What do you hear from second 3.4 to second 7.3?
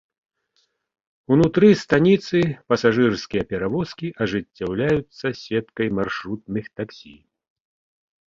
перавозкі ажыццяўляюцца сеткай маршрутных таксі.